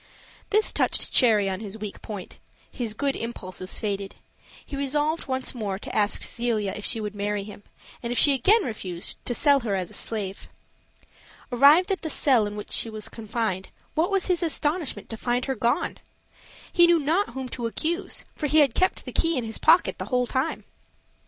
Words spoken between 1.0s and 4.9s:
Cherry on his weak point his good impulses faded; he